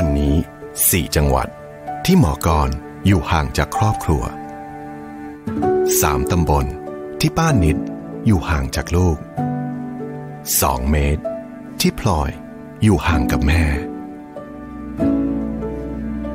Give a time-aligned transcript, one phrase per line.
[0.00, 0.36] วันนี้
[0.76, 1.48] 4 จังหวัด
[2.04, 2.70] ที่หมอกร
[3.06, 4.22] อยู่ห่างจากครอบครัว
[5.06, 6.66] 3 ตำบล
[7.20, 7.76] ที่ป้านิด
[8.26, 9.18] อยู่ห่างจากลูก
[10.02, 11.22] 2 เมตร
[11.80, 12.30] ที่พลอย
[12.82, 13.64] อยู่ห่างกับแม่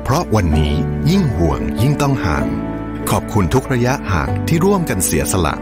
[0.02, 0.74] เพราะวันนี้
[1.10, 2.46] ยิ่งห่วงยิ่งต้องห่าง
[3.10, 5.54] ขอบคุณทุกระยะห่างที่ร่วมกันเสียสละ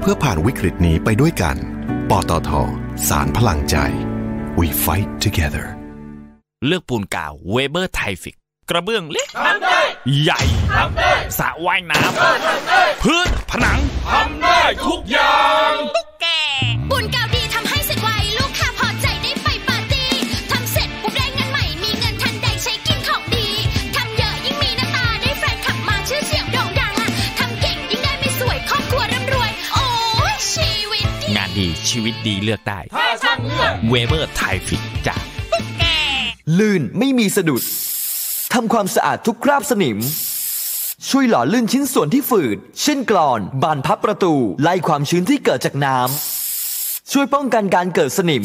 [0.00, 1.56] เพื่อผ่านวิกฤตนี้ไปด้วยกัน
[2.10, 2.50] ปตท
[3.08, 3.76] สารพลังใจ
[4.58, 5.77] we fight together
[6.66, 8.36] เลือกปูนกาว Weber tai fix
[8.70, 9.80] กระเบื้องเล็กทำได้
[10.22, 10.40] ใหญ่
[10.76, 13.78] ทำได้สระว่ายน้ำพื้นผนัง
[14.10, 16.26] ทำได้ทุกอย่างตุ๊กแก
[16.90, 18.08] บุญกาวดีทำให้เสร็จไว
[18.38, 20.08] ลูกค้าพอใจได้ไปปาร์ตี้
[20.50, 23.46] ทำเสร็จปุ๊บได้เงินใหม่มีเงินทันใดใช้กินของดี
[23.96, 29.86] ทำเยอะยิ่งมีหน้าตาได้แฟนขับมาชื่อเสียงโด่งดังอะทำเก่งยิ่งได้ไม่สวยครอบครัวร่ำรวย โอ้
[30.34, 32.80] ยชีวิตดีงานดีชีวิตดีเลือกได้
[33.88, 35.22] Weber tai fix จาก
[36.58, 37.62] ลื่นไม่มีสะดุด
[38.52, 39.98] ทำความสะอาดทุกคราบสนิม
[41.08, 48.44] ช่วยหล่อลื่นชิ้นส่วนที่ฝืด เช่นกรอน บานพับประตู ไล่ความชื้นที่เกิดจากน้ำช่วยป้องกันการเกิดสนิม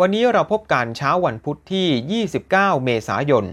[0.00, 3.44] วันนี้เราพบกันเช้าวันพุธที่ 29 เมษายน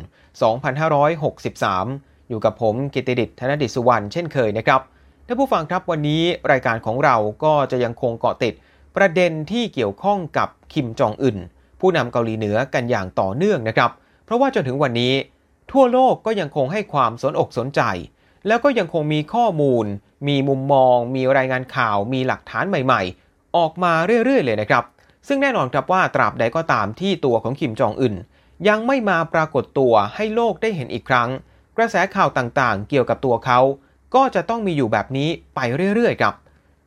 [1.26, 4.82] 2563 อยู่กับผมกิติดิษฐ์ธนดิษสุวรรณเช่นเคยนะครับ
[5.28, 8.54] ท่านผู้ฟังครับวันนี้รายการของเราก็จะยังคงเกาะติด
[8.96, 11.38] ประเด็นที่เกี่ยวข้องกับคิมจองอึน
[11.80, 13.92] ผู้นำเกาหลีเหนือกันอย่างต่อเนื่องนะครับ
[14.26, 15.14] เพราะว่าจนถึงวันนี้
[15.72, 17.82] ทั่วโลกก็ยังคงให้ความสนอกสนใจ
[18.48, 19.86] แล้วก็ยังคงมีข้อมูล
[20.28, 23.94] มีมุมมอง มีรายงานข่าว มีหลักฐานใหม่ ๆ ออกมา
[24.26, 24.86] เรื่อยๆ เลยนะครับ
[25.28, 28.16] ซึ่งแน่นอนครับว่าตราบใดก็ตามที่ตัวของคิมจองอึน
[28.68, 31.30] ยังไม่มาปรากฏตัวให้โลกได้เห็นอีกครั้ง
[31.78, 33.60] กระแสข่าวต่างๆ เกี่ยวกับตัวเขา
[34.16, 35.60] ก็จะต้องมีอยู่แบบนี้ไป
[35.96, 36.34] เรื่อยๆครับ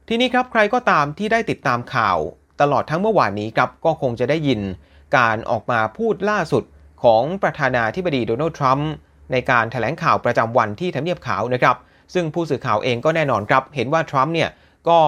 [0.09, 2.19] ทีนี้ครับใครก็ตามที่ได้ติดตามข่าว
[2.61, 4.61] ตลอดทั้งเมื่อวานนี้ครับก็คงจะได้ยิน
[5.17, 6.65] การออกมาพูดล่าสุด
[7.03, 8.91] ของประธานาธิบดีโดนัลด์ทรัมป์
[9.33, 11.77] ในการถแถลงข่าวประจำวันที่ทำเนียบขาวนะครับ
[12.15, 14.51] ซึ่งผู้สื่อข่าวเองก็แน่นอนครับ เห็นว่าทรัมป์เนี่ย
[14.89, 14.99] ก็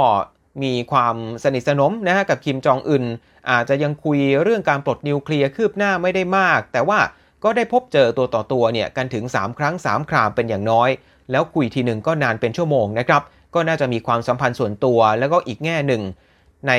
[0.62, 3.04] มีความสนิทสนมนะฮะกับคิมจองอึน
[3.50, 6.98] อาจจะยังคุยเรื่องการปลดนิวเคลียร์คืบหน้าไม่ได้มาก แต่ว่า
[7.44, 10.88] ก็ได้พบเจอตัวต่อตัวเนี่ยกันถึง 3 ครั้ง 3 ครามเป็นอย่างน้อย
[11.30, 13.22] แล้วคุยทีหนึ่งก็นานเป็นชั่วโมงนะครับ
[13.54, 16.02] ก็น่าจะมีความสัมพันธ์ส่วนตัว แล้วก็อีกแง่หนึ่ง
[16.69, 16.72] ใน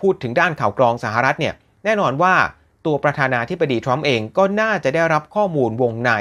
[0.00, 1.54] พูดถึงด้านข่าวกรองสหรัฐเนี่ย
[1.84, 2.34] แน่นอนว่า
[2.86, 6.12] ตัวประธานาธิบดีทรัมป์เองก็น่าจะได้รับข้อมูลวงใน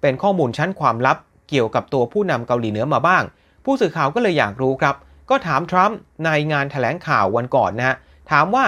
[0.00, 1.16] เป็นข้อมูลชั้นความลับ
[1.48, 3.22] เกี่ยวกับตัวผู้นำเกาหลีเหนือมาบ้าง
[3.64, 4.94] ผู้สื่อข่าวก็เลยอยากรู้ครับ
[5.30, 7.96] ก็ถามทรัมป์ในงานถแถลงข่าววันก่อนนะฮะ
[8.30, 8.64] ถามว่า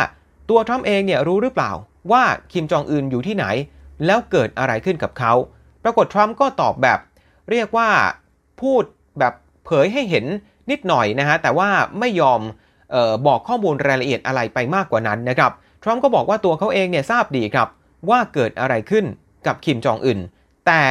[0.51, 1.73] ตัวทรัมป์เองเนี่ยรู้หรือเปล่า
[2.13, 3.47] ว่าคิมจองอึนอยู่ที่ไหน
[4.07, 5.33] แล้วเกิดอะไรขึ้นกับเขา
[5.83, 6.99] ปรากฏทรัมป์ก็ตอบแบบ
[7.51, 7.89] เรียกว่า
[8.61, 8.83] พูด
[9.19, 9.35] แบบ
[9.65, 10.25] เผยให้เห็น
[10.71, 11.69] นิดหน่อยนะฮะแต่ว่า
[12.01, 12.41] ไม่ยอม
[12.95, 17.69] ออบอกข้อมูลรายละเอียดอะไรไปมากกว่านั้นนะครับทรัมป์ก็บอกว่าตัวเขาเองเนี่ยทราบดีครับ
[18.11, 19.05] ว่าเกิดอะไรขึ้น
[19.47, 20.19] กับคิมจองอึน
[20.67, 20.83] แต่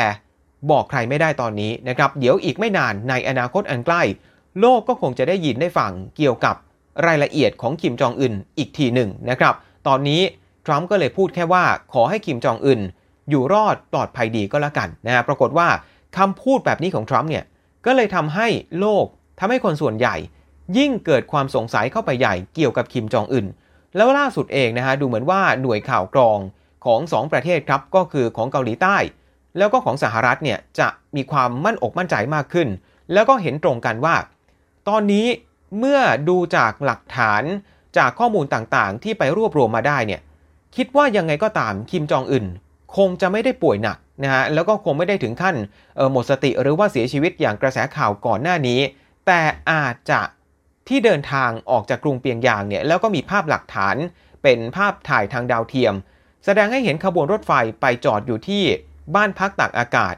[0.72, 4.02] บอกใครไม่ได้ตอนนี้นะครับ เดี๋ยวอีกไม่นานในอนาคตอันใกล้
[4.60, 6.56] โลกก็คงจะได้ยินได้ฟังเกี่ยวกับ
[7.08, 9.54] รายละเอียดของคิมจองอึนอีกทีหนึ่งนะครับ
[9.88, 10.22] ตอนนี้
[10.66, 11.64] ทรัมป์ก็เลยพูดแค่ว่า
[11.94, 12.82] ขอให้คิมจองอึน
[13.30, 15.68] อยู่รอดปลอดภัยดีก็แล้วกันนะฮะปรากฏว่า
[16.18, 17.44] คำพูดแบบนี้ของทรัมป์เนี่ย
[17.86, 18.48] ก็เลยทำให้
[18.80, 19.06] โลก
[19.40, 20.16] ทำให้คนส่วนใหญ่
[20.78, 23.46] ยิ่งเกิดความสงสัยเข้าไปใหญ่เกี่ยวกับคิมจองอึน
[23.96, 26.40] แล้วล่าสุดเองนะฮะดูเหมือนว่าหน่วยข่าวกรอง
[26.86, 28.98] ของ 2 ประเทศครับก็คือของเกาหลีใต้
[29.58, 32.68] แล้วก็ของสหรัฐเนี่ยจะมีความมั่นอกมั่นใจมากขึ้น
[33.14, 34.16] แล้วก็เห็นตรงกันว่า
[34.90, 35.28] ตอนนี้
[35.80, 36.00] เมื่อ
[36.30, 37.44] ดูจากหลักฐาน
[37.98, 40.22] จากข้อมูลต่างๆ ที่ไปรวบรวมมาได้เนี่ย
[40.76, 42.46] คิดว่ายังไงก็ตามคิมจองอึน
[42.96, 45.56] คงจะไม่ได้ป่วยหนักนะฮะแล้วก็คงไม่ได้ถึงขั้น
[46.12, 48.80] หมดสติหรือว่าเสียชีวิตอย่างกระแสข่าวก่อนหน้านี้
[49.28, 49.42] แต่
[49.72, 50.22] อาจจะ
[50.88, 53.96] ที่เดินทางออกจากกรุงเปียงยางเนี่ยแล้วก็มีภาพหลักฐาน
[54.44, 55.94] เป็นภาพถ่ายทางดาวเทียม
[56.46, 57.52] แสดงให้เห็นขบวนรถไฟ
[57.82, 58.64] ไปจอดอยู่ที่
[59.16, 60.16] บ้านพักตากอากาศ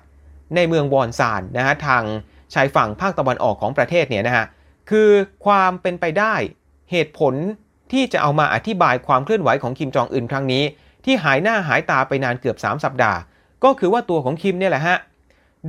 [0.56, 2.04] ในเมืองวอนซานนะฮะทาง
[2.54, 4.46] ชายฝั่งภาคตะวันออกของประเทศเนี่ยนะฮะ
[4.90, 5.10] คือ
[5.46, 6.36] ความเป็นไปได้
[6.92, 7.34] เหตุผล
[7.92, 10.64] ที่จะเอามาอธิบายความเคลื่อนไหวของคิมจองอึนครั้งนี้
[11.06, 13.20] ที่หายหน้าหายตาไปนานเกือบ 3 สัปดาห์
[13.64, 14.98] ก็คือว่าตัวของคิมเนี่ยแหละฮะ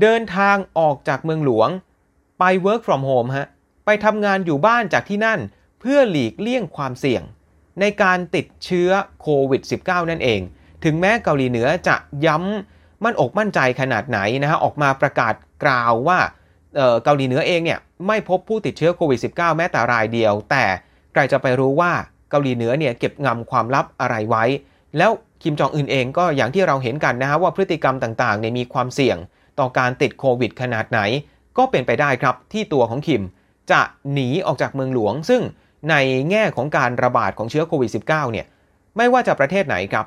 [0.00, 1.68] เดินทางออกจากเมืองหลวง
[2.38, 3.46] ไป work from home ฮะ
[3.84, 5.40] ไปทำงานอยู่บ้านจากที่นั่น
[5.80, 7.22] เพื่อหลีกเลี่ยงความเสี่ยง
[7.80, 8.90] ในการติดเชื้อ
[9.20, 10.40] โควิด -19 นั่นเอง
[10.84, 11.96] ถึงแม้เกาหลีเหนือจะ
[12.26, 15.34] ย้ำมั่นอกมั่นใจขนาดไหนนะฮะออกมาประกาศ
[15.64, 16.18] กล่าวว่า
[17.04, 20.64] เกาหลีเหนือเองเนี่ยไม่พบผู้ติดเชื้อโควิด -19 แม้แต่รายเดียว แต่
[21.12, 21.92] ใครจะไปรู้ว่า
[22.30, 24.44] เกาหลีเหนือเนี่ยเก็บงำความลับอะไรไว้
[24.98, 25.10] แล้ว
[25.42, 29.16] คิมจองอึนเองก็อย่างที่เราเห็นกันนะฮะว่าพฤติกรรมต่างๆเนี่ยมีความเสี่ยง
[29.58, 31.00] ต่อการติดโควิดขนาดไหน
[31.58, 33.24] ก็เป็นไปได้ครับที่ตัวของคิม
[33.70, 33.80] จะ
[34.12, 35.42] หนีออกจากเมืองหลวง ซึ่ง
[35.90, 35.94] ใน
[36.30, 38.46] แง่ของการระบาดของเชื้อโควิด -19 เนี่ย
[38.96, 40.06] ไม่ว่าจะประเทศไหนครับ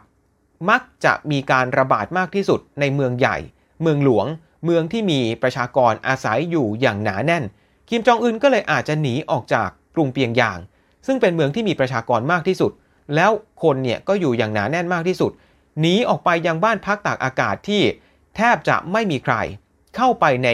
[0.69, 3.37] มักจะมีการระบาดมากที่สุดในเมืองใหญ่
[3.81, 4.25] เมืองหลวง
[4.63, 7.43] เมืองที่มีประชากรอาศัยอยู่อย่างหนาแน่น
[7.89, 10.59] คิมจองอึนก็เลยอาจจะหนีออกจากกรุงเปียงยาง
[11.07, 12.71] ซึ่งเป็นเมืองที่มีประชากรมากที่สุด
[13.15, 13.31] แล้ว
[13.63, 15.31] คนเนี่ยก็อยู่อย่างหนาแน่นมากที่สุด
[15.79, 17.81] หนีออกไปยังบ้านพักตากอากาศที่
[18.35, 19.35] แทบจะไม่มีใคร
[19.95, 20.49] เข้าไปใน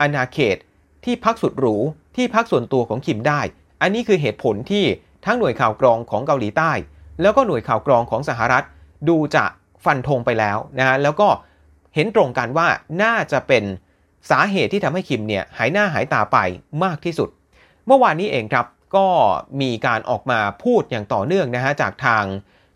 [0.00, 0.56] อาณาเขต
[1.04, 1.76] ที่พักสุดหรู
[2.16, 3.40] ที่พักส่วนตัวของคิมได้
[3.82, 4.84] อันนี้คือเหตุผลที่
[5.26, 6.72] ทั้งหน่วยข่าวกรองของเกาหลีใต้
[7.20, 8.64] แล้วก็หน่วยข่าวกรองของสหรัฐ
[9.08, 9.44] ดูจะ
[9.84, 11.28] ฟันธงไปแล้วนะแล้วก็
[11.94, 12.68] เห็นตรงกันว่า
[13.02, 13.64] น่าจะเป็น
[14.30, 16.38] สาเหตุที่ทำให้คิมเนี่ยหายหน้าหายตาไป
[16.84, 17.28] มากที่สุด
[17.86, 18.66] เมื่อวานนี้เองครับ
[18.96, 19.06] ก็
[19.60, 22.24] มีการออกมาพูดอย่างต่อเนื่องนะฮะจากทาง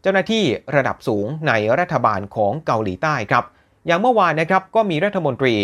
[0.02, 0.44] เจ้าหน้าที่
[0.76, 3.44] ระดับสูงในรัฐบาลของเกาหลีใต้ครับ
[3.86, 5.54] อย่างเมื่อวานนะครับก็มีรัฐมนตรี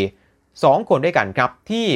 [0.41, 1.89] 2 คนด้วยกันครับที่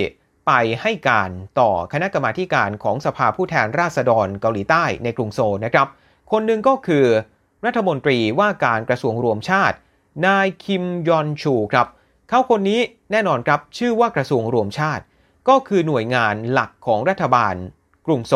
[0.47, 1.31] ไปให้การ
[1.61, 5.87] ต่อคณะกรรมาการของสภาผู้แทนราษฎรเกาหลีใต้ในกรุงโซลนะครับ
[6.33, 7.05] คนหนึ่งก็คือ
[7.67, 9.77] รัฐมนตรีว่าการกระทรวงรวมชาติ
[10.25, 11.87] นายคิมยอนชูครับ
[12.29, 12.81] เขาคนนี้
[13.11, 15.05] แน่นอนครับชื่อว่ากระทรวงรวมชาติ
[15.49, 17.55] ก็คือหน่วยงานหลักของรัฐบาล
[18.07, 18.35] กรุงโซ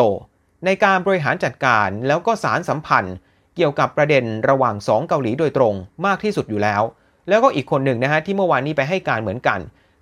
[0.65, 3.15] ในการบริหารจัดการแล้วก็สารสัมพันธ์
[3.55, 5.73] เกี่ยวกับประเด็นระหว่าง 2 เกาหลีโดยตรง
[6.05, 6.81] มากที่สุดอยู่แล้ว
[7.29, 9.59] แล้วก็อีกคนหนึ่งนะฮะที่เมื่อวานนี้ไปให้การเหมือนกัน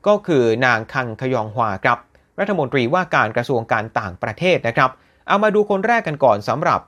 [0.08, 1.98] ก็คือนางคังคยองฮวาครับ
[2.40, 4.90] รัฐมนตรีว่าการกระทรวงการต่างประเทศนะครับ
[5.28, 6.80] เอามาดูคนแรกกันก่อนสำหรับ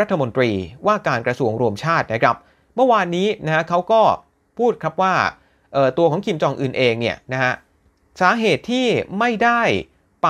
[0.00, 0.50] รัฐมนตรี
[0.86, 4.02] ว่าการกระทรวงรวมชาตินะครับเเมื่อวานนี้นะฮะเขาก็
[4.58, 5.14] พูดครับว่า
[5.98, 7.52] ตัวของคิมจองอึนเองเนี่ยนะฮะ
[8.20, 8.86] สาเหตุที่
[9.18, 9.62] ไม่ได้
[10.24, 10.28] ไป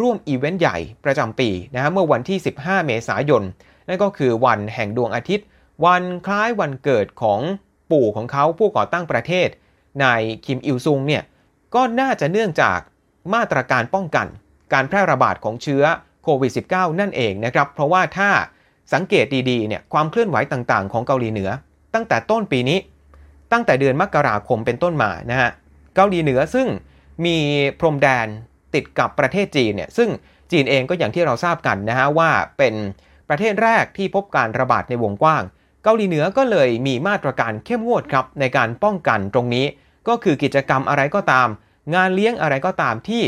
[0.00, 3.42] ร่วมอีเวนต์ใหญ่ประจำปีนะฮะเมื่อวันที่ 15 เมษายน
[3.88, 5.46] นั่นก็คือวันแห่งดวงอาทิตย์
[5.84, 7.40] วันคล้ายวันเกิดของ
[7.90, 9.48] ปู่ของเขาผู้ก่อตั้งประเทศ
[10.02, 11.22] นายคิมอิลซุงเนี่ย
[11.74, 12.78] ก็น่าจะเนื่องจาก
[13.34, 14.26] มาตรการป้องกัน
[14.72, 15.84] การแพร่ระบาดของเชื้อ
[16.24, 18.30] โควิด -19 นั่นเองนะครับ เพราะว่าถ้า
[18.92, 21.50] สังเกตดีๆเนี่ยความเคลื่อนไหวต่างๆ ของเกาหลีเหนือ
[21.94, 22.78] ตั้งแต่ต้นปีนี้
[23.52, 25.50] ตั้งแต่เดือนมกราคมเป็นต้นมานะฮะ
[25.94, 26.68] เกาหลีเหนือซึ่ง
[27.24, 27.36] มี
[27.80, 28.26] พรมแดน
[28.74, 30.08] ติดกับประเทศจีนเนี่ยซึ่ง
[30.52, 32.74] จีนเองก็อย่างที่เราทราบกันนะฮะว่าเป็น
[33.28, 35.42] ประเทศแรกที่พบการระบาดในวงกว้าง
[35.82, 39.66] เกาหลีเหนือก็เลยมีมาตรการเข้มงวดครับในการป้องกันตรงนี้
[40.08, 41.48] ก็คือกิจกรรมอะไรก็ตาม
[41.94, 43.22] งานเลี้ยงอะไรก็ตามที่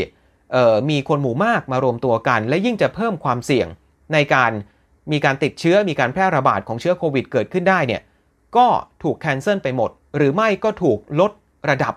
[0.91, 3.69] มีคนหมู่มากมารวมตัวกัน และยิ่งจะเพิ่มความเสี่ยง
[4.13, 4.53] ในการ
[5.13, 8.03] มีการติดเชื้อมีการแพร่ระบาดของเชื้อโควิดเกิดขึ้นได้เนี่ย
[8.57, 8.67] ก็
[9.03, 11.33] ถูกแคนเซิลไปหมด หรือไม่ก็ถูกลด
[11.71, 11.95] ระดับ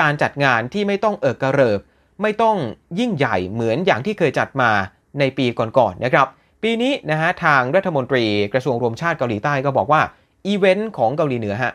[0.00, 1.80] การจัดงานที่ไม่ต้องเอิกกระเริบ
[2.22, 2.56] ไม่ต้อง
[2.98, 4.70] ยิ่งใหญ่เหมือนอย่างที่เคยจัดมา
[5.18, 6.26] ในปีก่อนๆนนะครับ
[6.62, 10.02] ปีนี้นะฮะทางรัฐมนตรีกระทรวงรวมชาติเกาหลีใต้ก็บอกว่า
[10.46, 11.72] อีเวนต์ของเกาหลีเหนือฮะ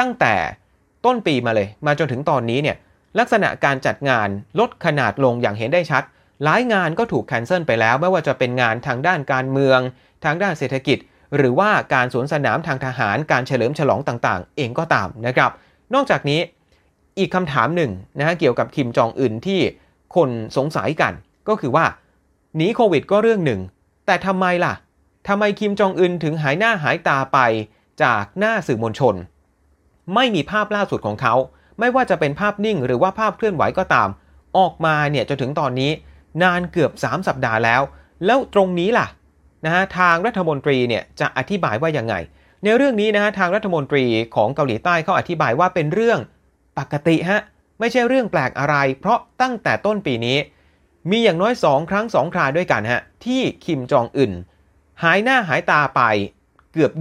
[0.00, 0.34] ตั้งแต่
[1.04, 2.76] ต้นปีมาเลย มาจนถึงตอนนี้เนี่ย
[3.18, 4.28] ลักษณะการจัดงาน
[4.60, 6.02] ลดขนาดลงอย่างเห็นได้ชัด
[6.44, 9.80] หลายงานก็ถูกแคนเซิลไปแล้ว ไม่ว่าจะเป็นงานทางด้านการเมือง
[10.24, 10.98] ทางด้านเศรษฐกิจ
[11.36, 15.50] หรือว่าการสวนสนามทางทหารการเฉลิมฉลองต่างๆ เองก็ตามนะครับ
[15.94, 16.40] นอกจากนี้
[17.18, 19.60] อีกคำถามหนึ่งนะฮะเกี่ยวกับคิมจองอึนที่
[20.16, 21.12] คนสงสัยกัน
[21.48, 21.86] ก็คือว่า
[22.56, 23.60] หนีโควิดก็เรื่องหนึ่ง
[24.06, 24.74] แต่ทำไมล่ะ
[25.28, 27.38] ทำไมคิมจองอึนถึงหายหน้าหายตาไป
[28.02, 29.14] จากหน้าสื่อมวลชน
[30.14, 31.34] ไม่มีภาพล่าสุดของเขา
[31.78, 34.08] ไม่ว่าจะเป็นภาพนิ่งหรือว่าภาพเคลื่อนไหวก็ตาม
[34.58, 35.90] ออกมาเนี่ยจนถึงตอนนี้
[36.42, 37.82] นานเกือบ 3 สัปดาห์แล้ว
[38.26, 39.06] แล้วตรงนี้ล่ะ
[39.64, 42.14] นะฮะทางรัฐมนตรีเนี่ยจะอธิบายว่ายังไง
[42.64, 46.18] ในเรื่องนี้นะฮะทางรัฐมนตรีของเกาหลีใต้เขาอธิบายว่าเป็นเรื่อง
[46.78, 47.40] ปกติฮะ
[47.80, 50.38] ไม่ใช่เรื่องแปลกอะไร เพราะตั้งแต่ต้นปีนี้
[51.10, 54.32] มีอย่างน้อย 2 ครั้ง 2 คราด้วยกันฮะที่คิมจองอึน
[55.02, 56.02] หายหน้าหายตาไป
[56.72, 56.92] เกือบ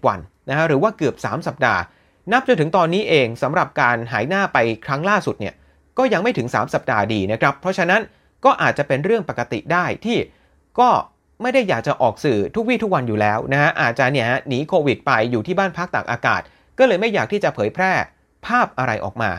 [0.00, 1.80] 20 วันนะฮะหรือว่าเกือบ 3 สัปดาห์
[2.32, 5.54] นับจนถึงตอนนี้เองสำหรับการหายหน้าไปครั้งล่าสุดเนี่ย
[5.98, 8.00] ก็ยังไม่ถึง 3 สัปดาห์ดีนะครับ เพราะฉะนั้น
[8.44, 10.18] ก็อาจจะเป็นเรื่องปกติได้ที่
[10.80, 10.90] ก็
[11.42, 16.42] ไม่ได้อยากจะออกสื่อทุกวี่ทุกวันอยู่แล้วนะฮะอาจจะเนี่ยหนีโควิดไปอยู่ที่บ้านพักตากอากาศ
[16.78, 17.92] ก็เลยไม่อยากที่จะเผยแพร่
[18.46, 19.30] ภาพอะไรออกมา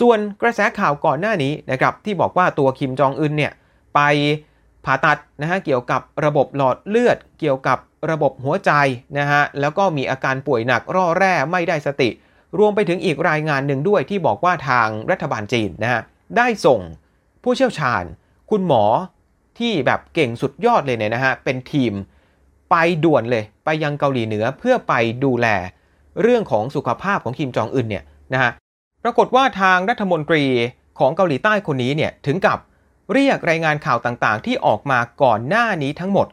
[0.00, 3.52] ส่วนกระแสข่าวก่อนหน้านี้นะครับที่บอกว่าตัวคิมจองอึนเนี่ย
[3.94, 4.00] ไป
[4.84, 7.78] ผ่าตัดนะฮะเกี่ยวกับระบบหลอดเลือด เกี่ยวกับ
[8.10, 8.72] ระบบหัวใจ
[9.18, 12.10] นะฮะแล้วก็มีอาการป่วยหนักร่อแร่ไม่ได้สติ
[12.58, 16.00] รวมไปถึงอีกรายงานหนึ่งด้วยที่บอกว่าทางรัฐบาลจีนนะฮะ
[16.36, 16.80] ได้ส่ง
[17.42, 18.04] ผู้เชี่ยวชาญ
[18.50, 18.84] คุณหมอ
[19.58, 21.92] ที่แบบเก่งสุดยอดเลยเนี่ยนะฮะเป็นทีม
[22.70, 24.94] ไปด่วนเลยไปยังเกาหลีเหนือเพื่อไป
[25.24, 25.46] ดูแล
[26.22, 28.50] เรื่องของสุขภาพของคิมจองอึนเนี่ยนะฮะ
[29.04, 30.44] ปรากฏว่าทางรัฐมนตรี
[30.98, 32.58] ของเกาหลีใต้คนนี้เนี่ยถึงกับ
[33.12, 36.26] เรียกรายงานข่าวต่างๆ ที่ออกมาก่อนหน้านี้ทั้งหมด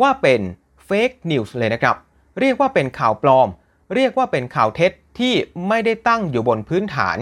[0.00, 0.40] ว่าเป็น
[0.84, 1.96] เฟกนิวส์เลยนะครับ
[2.40, 3.48] เรียกว่าเป็นข่าวปลอม
[3.94, 5.34] เรียกว่าเป็นข่าวเท็จที่
[5.68, 7.18] ไม่ได้ตั้งอยู่บนพื้นฐาน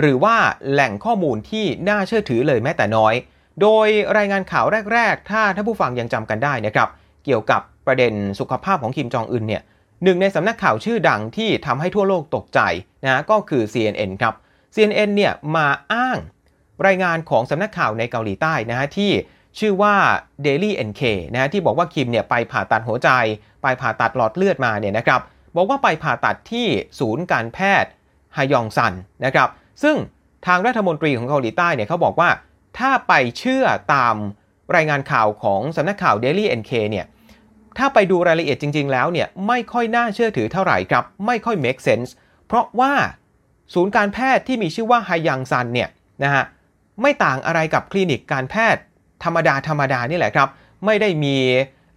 [0.00, 0.36] หรือว่า
[0.70, 3.14] แหล่งข้อมูลที่น่าเชื่อถือเลยแม้แต่น้อย
[3.62, 6.88] โดยรายงานข่าวแรก ๆ ถ้าท่านผู้ฟังยังจำกันได้นะครับ
[7.24, 9.62] เกี่ยวกับประเด็นสุขภาพของคิมจองอึนเนี่ย
[10.04, 12.60] หนึ่งในสำนักข่าวชื่อดังที่ทำให้ทั่วโลกตกใจ
[13.04, 14.34] นะก็คือ CNN ครับ
[14.74, 16.18] CNN เนี่ยมาอ้าง
[16.86, 19.10] รายงานของสำนักข่าวในเกาหลีใต้นะฮะที่
[19.58, 19.94] ชื่อว่า
[20.46, 23.10] Daily NK นะฮะที่บอกว่าคิมเนี่ยไปผ่าตัดหัวใจ
[23.62, 25.20] ไปผ่าตัดหลอดเลือดมาเนี่ยนะครับ
[25.56, 26.66] บอกว่าไปผ่าตัดที่
[27.00, 27.90] ศูนย์การแพทย์
[28.36, 28.94] ฮยองซัน
[29.24, 29.48] นะครับ
[29.82, 29.96] ซึ่ง
[30.46, 32.28] ทางรัฐมนตรีของเกาหลีใต้เนี่ยเขาบอกว่า
[32.78, 33.64] ถ้าไปเชื่อ
[33.94, 34.16] ตาม
[34.76, 37.06] รายงานข่าวของสำนักข่าว Daily NK เนี่ย
[37.78, 42.10] ถ้าไปดูรายละเอียดจริง ๆ แล้วเนี่ยไม่ค่อยน่าเชื่อถือเท่าไหร่ครับ ไม่ค่อย make sense
[42.46, 42.92] เพราะว่า
[43.74, 45.88] ศูนย์การแพทย์ที่มีชื่อว่าไฮยองซันเนี่ย
[46.24, 46.44] นะฮะ
[47.02, 48.82] ไม่ต่างอะไรกับคลินิกการแพทย์
[49.24, 50.48] ธรรมดาธรรมดานี่แหละครับ
[50.84, 51.36] ไม่ได้มี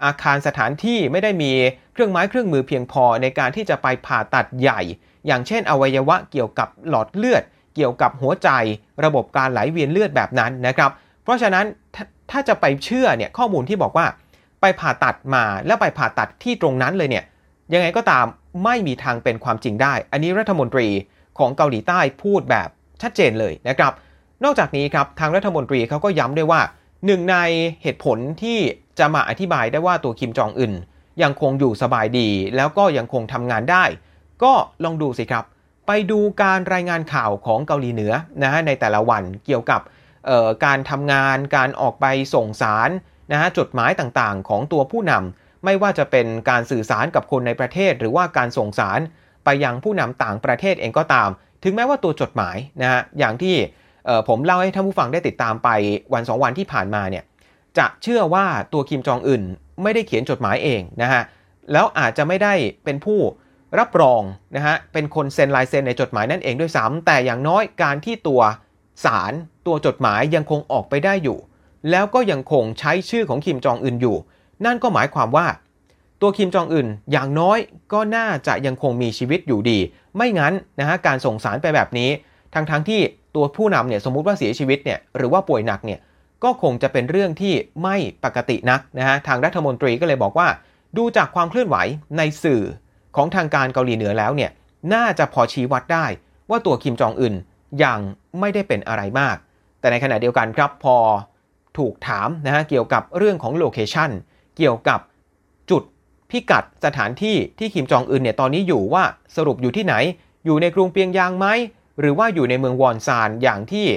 [0.04, 1.52] อาคารสถานที่ไม่ได้มี
[1.94, 4.82] เครื่องไม้เครื่องมือเพียงพอในการที่จะไปผ่าตัดใหญ่
[5.28, 7.44] อย่างเช่นอวัยวะเกี่ยวกับหลอดเลือด
[7.78, 8.50] เกี่ยวกับหัวใจ
[9.06, 10.92] ระบบการไหลเวียนเลือดแบบนั้นนะครับ
[11.24, 11.66] เพราะฉะนั้น
[11.96, 11.98] ถ
[12.32, 14.06] ถ้าจะไปเชื่อเนี่ยข้อมูลที่บอกว่า
[14.62, 17.24] ไปผ่าตัดมาแล้วไปผ่าตัดที่ตรงนั้นเลยเนี่ย
[17.74, 18.26] ยังไงก็ตาม
[18.64, 20.88] ไม่มีทางเป็นความจริงได้ อันนี้รัฐมนตรี
[21.38, 22.70] ของเกาหลีใต้พูดแบบ
[23.02, 23.94] ชัดเจนเลยนะครับ
[24.44, 26.62] นอกจากนี้ครับทางรัฐมนตรีเขาก็ย้ำด้วยว่า
[27.06, 27.38] หนึ่งใน
[27.84, 28.60] เหตุผลที่
[29.00, 30.74] จะมาอธิบายได้ว่าตัวคิมจองอึน
[31.22, 33.84] ยังคงอยู่สบายดี แล้วก็ยังคงทำงานได้
[34.44, 34.54] ก็
[34.84, 35.44] ลองดูสิครับ
[35.88, 38.14] ไปดูการรายงานข่าวของเกาหลีเหนือ
[38.44, 39.82] นะฮะในแต่ละวันเกี่ยวกับ
[40.66, 42.90] การทำงานการออกไปส่งสาร
[43.32, 49.00] นะฮะจดหมายต่างๆ ของตัวผู้นำไม่ว่าจะเป็นการสื่อสารกับคนในประเทศ หรือว่าการส่งสาร
[49.46, 51.30] ไปยังผู้นำต่างประเทศเองก็ตาม
[51.64, 53.56] ถึงแม้ว่าตัวจดหมายนะฮะอย่างที่
[54.28, 55.70] ผมเล่าให้ท่านผู้ฟังได้ติดตามไป
[56.14, 57.24] วัน 2 วันที่ผ่านมาเนี่ย
[57.78, 59.44] จะเชื่อว่าตัวคิมจองอึน
[59.84, 61.24] ไม่ได้เขียนจดหมายเองนะฮะ
[61.72, 62.54] แล้วอาจจะไม่ได้
[62.84, 63.20] เป็นผู้
[63.80, 64.22] รับรอง
[64.56, 68.42] นะฮะเป็นคนเซ็นลายเซ็นในจดหมายนั่นเองด้วยซ้ำแต่อย่างน้อยการที่ตัว
[69.06, 69.34] สาร
[69.66, 71.38] ตัวจดหมายยังคงออกไปได้อยู่
[71.92, 74.18] แล้วก็ยังคงใช้ชื่อของคิมจองอึนอยู่
[74.66, 75.48] นั่นก็หมายความว่า
[76.22, 77.58] ตัวคิมจองอึนอย่างน้อย
[77.94, 79.80] ก็น่าจะยังคงมีชีวิตอยู่ดี
[80.16, 82.10] ไม่งั้นนะฮะการส่งสารไปแบบนี้
[82.54, 83.02] ทั้งๆทที่
[83.36, 86.00] ตัวผู้นำเนี่ยสมมุติว่าเสียชีวิตเนี่ยหรือว่าป่วยหนักเนี่ย
[86.44, 90.48] ก็คงจะเป็นเรื่องที่ไม่ปกตินักนะฮะทางรัฐมนตรีก็เลยบอกว่า
[90.98, 91.78] ดูจากความเคลื่อนไหว
[92.18, 92.62] ในสื่อ
[93.18, 94.52] ของทางการเกาหลีเหนือแล้วเนี่ย
[94.94, 96.06] น่าจะพอชี้วัดได้
[96.50, 97.36] ว่าตัวคิมจองอึน
[97.84, 98.00] ยัง
[98.40, 99.38] ไม่ได้เป็นอะไรมาก
[99.80, 100.98] แต่ในขณะเดียวกันครับพอ
[101.78, 104.12] ถูกถามนะฮะเกี่ยวกับเรื่องของ location
[104.58, 105.00] เกี่ยวกับ
[105.70, 105.84] จุด
[106.30, 109.04] พิกัดสถานที่ที่คิมจองอึนเนี่ยตอนนี้อยู่ว่า
[109.36, 109.96] สรุปอยู่ที่ไหน
[110.46, 111.48] อยู่ในกรุงเปียงยางไหม
[112.00, 113.88] หรือว่าอยู่ในเมืองวอนซานอย่างที่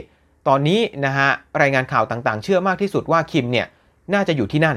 [0.49, 1.29] ตอนนี้นะฮะ
[1.61, 3.67] รายงานข่าวต่างๆ เชื่อมากที่สุดว่าคิมเนี่ย
[4.15, 4.77] น่าจะอยู่ที่นั่น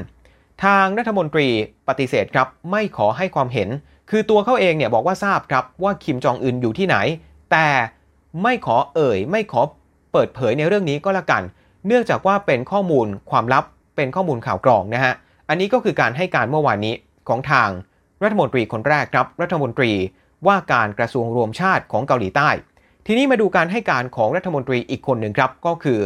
[0.64, 1.48] ทางรัฐมนตรี
[1.88, 3.68] ปฏิเสธครับไม่ขอให้ความเห็น
[4.10, 6.96] คือตัวเขาเองเนี่ยบอกว่าทราบครับว่าคิมจองอึนอยู่ที่ไหน
[7.52, 7.66] แต่
[8.42, 9.60] ไม่ขอเอ่ย ไม่ขอ
[10.12, 11.42] เปิดเผยในเรื่องนี้ก็แล้วกัน
[11.86, 13.64] เนื่องจากว่าเป็นข้อมูลความลับ
[13.96, 15.14] เป็นข้อมูลข่าวกรองนะฮะ
[15.48, 16.94] อันนี้ก็คือการให้การเมื่อวานนี้
[17.28, 17.68] ของทาง
[18.22, 19.92] รัฐมนตรีคนแรกครับรัฐมนตรี
[20.46, 22.48] ว่าการกระทรวงรวมชาติของเกาหลีใต้
[23.06, 26.00] ทีนี้มาดูการให้การของรัฐมนตรีอีกคนหนึ่งครับก็คือ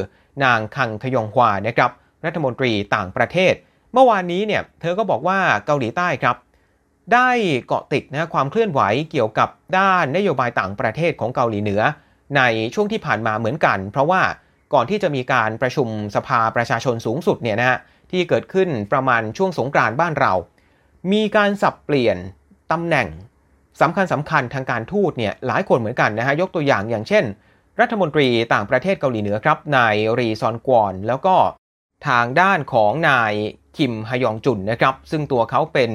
[0.45, 1.91] นางคังทยองฮวานะครับ
[2.27, 3.53] รัฐมนตรีต่างประเทศ
[3.93, 6.37] เมื่อวานนี้เนี่ยเธอก็บอกว่าเกาหลีใต้ครับ
[7.15, 7.31] ได้
[7.67, 9.49] เกาะติดนะความเคลื่อนไหวเกี่ยวกับ
[9.79, 11.83] ด้านนโยบายต่างประเทศของเกาหลีเหนือ
[12.37, 12.43] ใน
[12.75, 14.23] ช่วงที่ผ่านมาเหมือนกัน เพราะว่า
[14.75, 17.79] ก่อนที่จะมีการประชุมสภาประชาชนสูงสุดเนี่ยนะฮะ
[18.11, 20.33] ที่เกิดขึ้นประมาณช่วงสงกรานต์บ้านเรา
[21.13, 22.17] มีการสับเปลี่ยน
[22.73, 23.09] ตำแหน่ง
[23.81, 27.25] สำคัญสำคัญทางการทูตเนี่ยหลายคนเหมือนกันนะฮะยกตัวอย่างอย่างเช่น
[27.81, 31.37] รัฐมนตรีต่างประเทศเกาหลีเหนือครับนายรีซอนกวอนแล้วก็
[32.09, 33.33] ทางด้านของนาย
[33.77, 35.91] คิมฮยองจุนนะครับ ซึ่งตัวเขาเป็น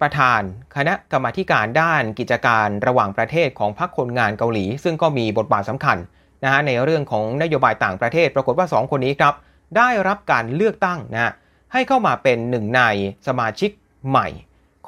[0.00, 0.40] ประธาน
[0.76, 5.98] คณะกรรมาการด้านกิจการระหว่างประเทศของพรรคคนงานเกาหลี ซึ่งก็มีบทบาทสำคัญ
[6.44, 9.34] นะฮะในเรื่องของนโยบายต่างประเทศ ปรากฏว่า 2 คนนี้ครับ
[9.76, 11.32] ได้รับการเลือกตั้งนะ
[11.72, 12.82] ให้เข้ามาเป็นหนึ่งใน
[13.26, 13.70] สมาชิก
[14.08, 14.28] ใหม่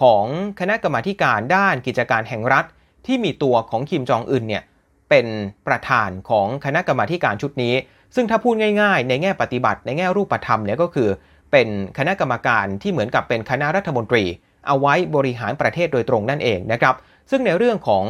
[0.00, 0.24] ของ
[0.60, 2.64] คณะกรรมาการด้านกิจการแห่งรัฐ
[3.06, 4.62] ที่มีตัวของคิมจองอึนเนี่ย
[5.10, 5.26] เป็น
[5.66, 7.74] ประธานของคณะกรรมาการชุดนี้
[8.14, 11.08] ซึ่งถ้าพูดง่าย ๆ ในแง่ปฏิบัติในแง่รูปธรรมเนี่ยก็คือ
[11.52, 14.24] เป็นคณะกรรมการที่เหมือนกับเป็นคณะรัฐมนตรี
[14.66, 16.94] เอาไว้บริหารประเทศโดยตรงนั่นเองนะครับ
[17.30, 18.04] ซึ่งในเรื่องของ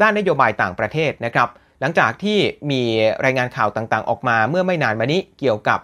[0.00, 1.48] ด้านนโยบายต่างประเทศนะครับ
[1.80, 2.38] หลังจากที่
[2.70, 2.82] มี
[3.24, 5.80] รายงานข่าวต่างๆ ออกมาเมื่อไม่นานมานี้เกี่ยวกับ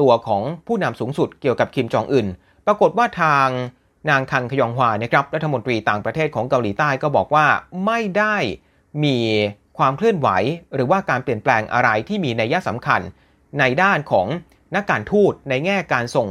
[0.00, 2.26] ตัวของผู้นำสูงสุดเกี่ยวกับคิมจองอึน
[2.66, 3.48] ปรากฏว่าทาง
[4.10, 7.46] นางคังขยองฮวานะครับรัฐมนตรีต่างประเทศของเกาหลีใต้ก็บอกว่า
[7.86, 8.36] ไม่ได้
[9.04, 9.18] มี
[9.78, 10.28] ความเคลื่อนไหว
[10.74, 13.00] หรือว่าการเปลี่ยนแปลงอะไรที่มีนัยสำคัญ
[13.58, 14.26] ในด้านของ
[14.74, 16.28] นักการทูตในแง่การส่ง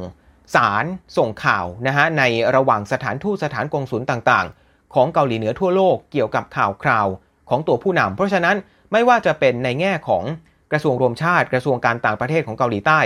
[0.56, 0.86] สาร
[1.18, 2.24] ส่งข่าวนะฮะใน
[2.56, 7.08] ระหว่างสถานทูตสถานกงสุลต่างๆ ของเกาหลีเหนือทั่วโลกเกี่ยวกับข่าวคราว
[7.50, 8.56] ของตัวผู้นำเพราะฉะนั้น
[8.92, 10.24] ไม่ว่าจะเป็นในแง่ของ
[10.72, 13.00] กระทรวงรวมชาติ กระทรวงการต่างประเทศของเกาหลีใต้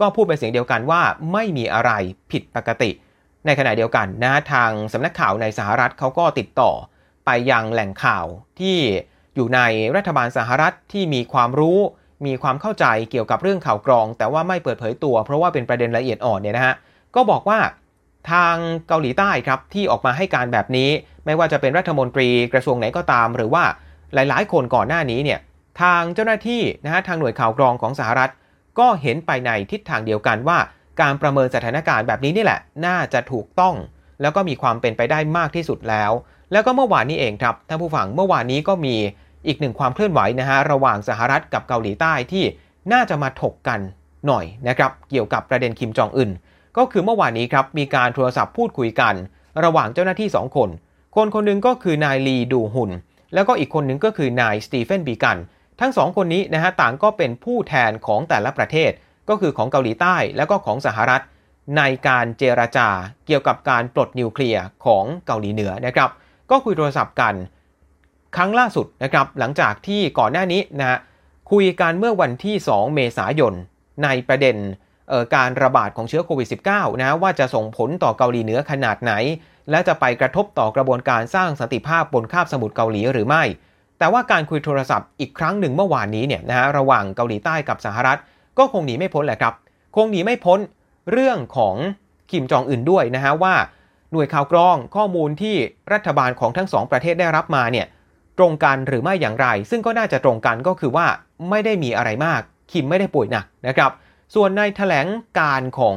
[0.00, 1.90] ก็พูดเป็นเสียงเดียวกันว่าไม่มีอะไร
[2.30, 2.90] ผิดปกติ
[3.46, 6.72] ในขณะเดียวกันนะทางสำนักข่าวในสหรัฐเขาก็ติดต่อ
[7.26, 8.26] ไปยังแหล่งข่าว
[8.60, 8.78] ที่
[9.34, 9.60] อยู่ใน
[9.96, 11.78] รัฐบาลสหรัฐที่มีความรู้
[12.26, 16.74] มีความเข้าใจเกี่ยวกับเรื่องข่าวกรอง แต่ว่าไม่เปิดเผยตัว เพราะว่าเป็นประเด็นละเอียดอ่อนเนี่ยนะฮะ
[17.14, 17.58] ก็บอกว่า
[18.32, 18.56] ทาง
[18.88, 20.90] เกาหลีใต้ครับที่ออกมาให้การแบบนี้
[21.26, 23.64] ไม่ว่าจะเป็นรัฐมนตรีกระทรวงไหนก็ตาม หรือว่า
[24.14, 25.40] หลายๆ คนก่อนหน้านี้เนี่ย
[25.82, 28.30] ทางเจ้าหน้าที่นะฮะทางหน่วยข่าวกรองของสหรัฐ
[28.78, 30.58] ก็เห็นไปในทิศทางเดียวกันว่า
[31.00, 33.74] การประเมินสถานการณ์แบบนี้นี่แหละ น่าจะถูกต้อง
[34.22, 36.12] แล้วก็มีความเป็นไปได้มากที่สุดแล้ว
[36.52, 38.96] แล้วก็เมื่อวานนี้เองครับท่านผู้ฟังเมื่อวานนี้ก็มี
[39.46, 42.44] อีกหนึ่งความเคลื่อนไหวนะฮะระหว่างสหรัฐกับเกาหลีใต้ที่
[42.92, 43.80] น่าจะมาถกกัน
[44.26, 46.30] หน่อยนะครับเกี่ยวกับประเด็นคิมจองอึน
[46.76, 49.14] ก็คือเมื่อวานนี้ครับมีการโทรศัพท์พูดคุยกัน
[49.64, 50.68] ระหว่างเจ้าหน้าที่ 2 คน
[51.16, 52.90] คนคนนึงก็คือนายลีดูหุน
[53.34, 55.38] แล้วก็อีกคนนึงก็คือนายสตีเฟนบีกัน
[55.80, 58.90] ทั้งสองคนนี้นะฮะต่างก็เป็นผู้แทนของแต่ละประเทศ
[59.28, 61.22] ก็คือของเกาหลีใต้แล้วก็ของสหรัฐ
[61.76, 62.88] ในการเจรจา
[63.26, 66.10] เกี่ยวกับการปลดนิวเคลียร์ของเกาหลีเหนือนะครับ
[66.50, 67.34] ก็คุยโทรศัพท์กัน
[68.36, 70.98] ครั้งล่าสุดนะครับหลังจากที่ก่อนหน้านี้นะ
[71.50, 73.54] คุยกันเมื่อวันที่ 2 เมษายน
[74.04, 74.56] ในประเด็น
[75.34, 79.12] การระบาดของเชื้อโควิด -19 นะว่าจะส่งผลต่อเกาหลีเหนือขนาดไหน
[79.70, 83.42] และจะไปกระทบต่อกระบวนการสร้างสันติภาพบนคาบสมุทรเกาหลีหรือไม่
[83.98, 88.18] แต่ว่าการคุยโทรศัพท์อีกครั้งหนึ่งเมื่อวานนี้เนี่ยนะฮะระหว่างเกาหลีใต้กับสหรัฐ
[88.58, 89.54] ก็คงหนีไม่พ้นแหละครับ
[89.96, 90.58] คงหนีไม่พ้น
[91.12, 91.74] เรื่องของ
[92.30, 93.54] คิมจองอึนด้วยนะฮะว่า
[94.12, 95.56] หน่วยข่าวกรองข้อมูลที่
[95.92, 97.86] รัฐบาลของทั้งสองประเทศได้รับมาเนี่ย
[98.38, 101.06] ตรงกันหรือไม่อย่างไร ซึ่งก็น่าจะตรงกันก็คือว่า
[101.50, 102.40] ไม่ได้มีอะไรมาก
[102.72, 103.90] คิมไม่ได้ป่วยหนักนะครับ
[104.34, 105.06] ส่วนในแถลง
[105.38, 105.96] การของ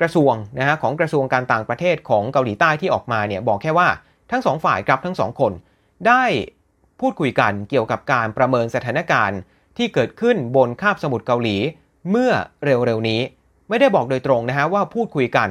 [0.00, 3.88] กระทรวงนะฮะของกระทรวงการต่างประเทศของเกาหลีใต้ที่ออกมาเนี่ยบอกแค่ว่า
[4.30, 5.52] ทั้งสองฝ่ายครับทั้งสองคน
[6.06, 6.24] ได้
[7.00, 9.38] พูดคุยกันเกี่ยวกับการประเมินสถานการณ์
[9.76, 11.56] ที่เกิดขึ้นบนคาบสมุทรเกาหลี
[12.10, 12.32] เมื่อ
[12.64, 13.20] เร็วๆนี้
[13.68, 15.48] ไม่ได้บอกโดยตรงนะฮะว่าพูดคุยกัน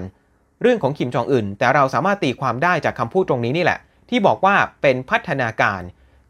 [0.62, 5.81] เรื่องของคิมจองอึนแต่เราสามารถตีความได้จากคำพูดตรงนี้นี่แหละ ที่บอกว่าเป็นพัฒนาการ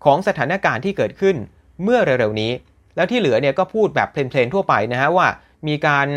[0.06, 1.36] ของสถานการณ์ที่เกิดขึ้น
[1.84, 2.52] เมื่อเร็วๆนี้
[2.96, 5.28] แล้วที่เหลือเนี่ยก็พูดแบบเพลนๆทั่วไปนะฮะว่า
[5.68, 6.08] มีการ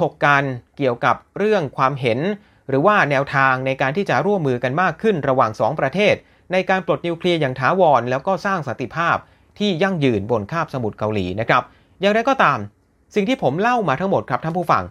[0.00, 0.44] ถกกัน
[0.78, 2.18] เกี่ยวกับเรื่องความเห็น
[2.68, 6.14] หรือว่าแนวทางในการที่จะร่วมมือกันมากขึ้นระหว่าง 2 ประเทศ
[6.52, 9.16] ในการปลดนิวเคลียร์อย่างถาวร แล้วก็สร้างสันติภาพ
[9.58, 11.62] ที่ยั่งยืนบนคาบสมุทรเกาหลีนะครับ
[12.00, 12.58] อย่างไรก็ตาม
[13.14, 14.84] สิ่งที่ผมเล่ามาทั้งหมดครับท่านผู้ฟัง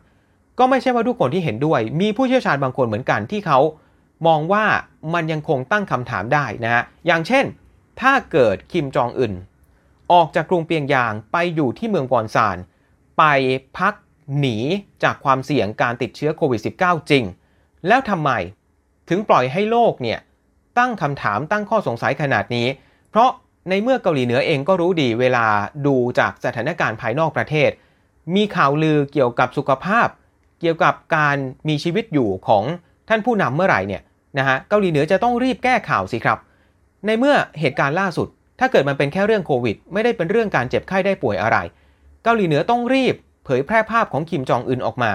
[0.60, 3.60] ก็ไม่ใช่ว่าทุกคนที่เห็นด้วย มีผู้เชี่ยวชาญบางคนเหมือนกันที่เขา
[4.28, 4.64] มองว่า
[5.14, 7.46] มันยังคงตั้งคำถามได้นะฮะอย่างเช่น
[8.02, 9.34] ถ้าเกิดคิมจองอึน
[10.12, 12.58] ออกจากกรุงเปียงยางไปอยู่ที่เมืองกอนซาน
[13.18, 13.24] ไป
[13.78, 13.94] พัก
[14.40, 14.58] หนี
[15.04, 17.24] จากความเสี่ยงการติดเชื้อโควิด -19 จริง
[17.88, 18.32] แล้วทำไม
[19.10, 20.20] ถึงปล่อยให้โลกเนี่ย
[20.78, 22.68] ตั้งคำถามตั้งข้อสงสัยขนาดนี้
[23.10, 23.30] เพราะ
[23.70, 25.46] ในเมื่อเกาหลีเหนือเองก็รู้ดีเวลา
[25.86, 27.70] ดูจากสถานการณ์ภายนอกประเทศ
[28.36, 30.08] มีข่าวลือเกี่ยวกับสุขภาพ
[30.60, 32.64] เกี่ยวกับการมีชีวิตอยู่ของ
[33.10, 34.02] ท่านผู้นำเมื่อไหร่เนี่ย
[34.38, 36.38] นะฮะเกาหลีเหนือจะต้องรีบแก้ข่าวสิครับ
[37.06, 38.28] ในเมื่อเหตุการณ์ล่าสุด
[38.60, 41.58] ถ้าเกิดมันเป็นแค่เรื่องโควิด ไม่ได้เป็นเรื่องการเจ็บไข้ได้ป่วยอะไร
[42.24, 45.12] เกาหลีเหนือต้องรีบ เผยแพร่ภาพของคิมจองอึนออกมา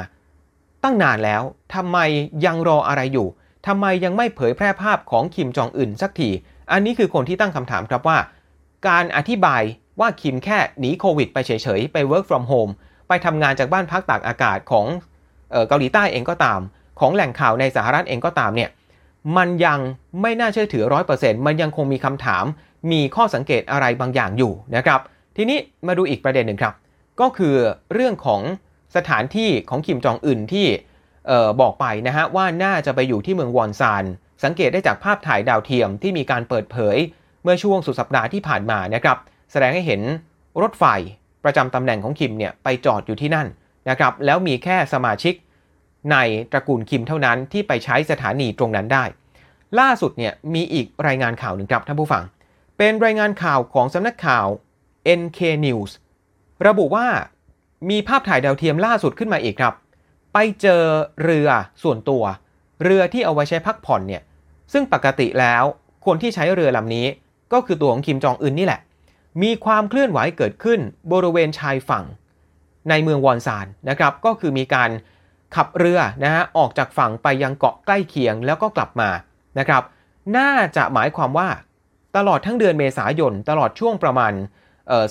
[0.83, 1.43] ตั้งนานแล้ว
[1.75, 1.99] ทำไม
[2.45, 3.29] ยังรออะไรอยู่
[3.67, 6.31] ทำไมยังไม่เผยแพร่ภาพของคิมจองอึนสักที
[6.73, 8.19] อันนี้คือคนที่ตั้งคำถามครับว่า
[8.89, 9.63] การอธิบาย
[10.01, 12.73] ว่าคิมแค่หนีโควิดไปเฉยๆ ไป work from home
[13.09, 14.87] ไปทำงานจากบ้านพักตากอากาศของ
[15.69, 16.61] เกาหลีใต้เองก็ตาม
[17.01, 18.71] ของแหล่งข่าวในสหรัฐเองก็ตามเนี่ย
[19.37, 19.81] มันยัง
[20.23, 22.45] ไม่น่าเชื่อถือร้อยเปอร์เซ็นต์มันยังคงมีคำถาม
[22.93, 25.01] มีข้อสังเกตอะไรบางอย่างอยู่นะครับ
[25.37, 26.75] ทีนี้มาดูอีกประเด็นหนึ่งครับ
[27.21, 27.55] ก็คือ
[27.93, 28.41] เรื่องของ
[28.97, 30.67] สถานที่ของคิมจองอึนที่
[31.61, 34.05] บอกไปนะฮะว่าน่าจะไปอยู่ที่เมืองวอนซาน
[34.45, 36.97] สังเกตได้จากภาพถ่ายดาวเทียมที่มีการเปิดเผย
[37.43, 39.17] เมื่อช่วงสุดสัปดาห์ที่ผ่านมานะครับ
[39.53, 40.01] แสดงให้เห็น
[40.63, 40.85] รถไฟ
[41.45, 43.49] ประจำตำแหน่งของคิมเนี่ยไปจอดอยู่ที่นั่น
[43.91, 45.35] นะครับ แล้วมีแค่สมาชิก
[46.13, 46.17] ใน
[46.53, 49.05] ตระกูลคิมเท่านั้นที่ไปใช้สถานีตรงนั้นได้
[49.79, 52.25] ล่าสุดเนี่ยมีอีกรายงานข่าวหนึ่งครับท่านผู้ฟัง
[52.79, 54.47] เป็นรายงานข่าวของสำนักข่าว
[55.21, 55.91] NK News
[56.67, 57.07] ระบุว่า
[57.91, 59.75] มีภาพถ่ายดาวเทียมล่าสุดขึ้นมาอีกครับ
[60.33, 60.83] ไปเจอ
[61.23, 61.49] เรือ
[61.83, 62.25] ส่วนตัว
[62.85, 64.23] เรือที่เอาไว้ใช้พักผ่อนเนี่ย
[64.73, 65.65] ซึ่งปกติแล้ว
[66.07, 67.07] คนที่ใช้เรือลำนี้
[67.53, 68.81] ก็คือตัวของคิมจองอึนนี่แหละ
[69.43, 70.81] มีความเคลื่อนไหวเกิดขึ้น
[71.13, 72.05] บริเวณชายฝั่ง
[72.89, 74.91] ในเมืองวอนซานนะครับ ก็คือมีการ
[75.57, 79.11] ขับเรือนะฮะออกจากฝั่งไปยังเกาะใกล้เคียงแล้วก็กลับมา
[79.59, 79.83] นะครับ
[80.37, 81.49] น่าจะหมายความว่า
[82.17, 84.33] ตลอดทั้งเดือนเมษายนตลอดช่วงประมาณ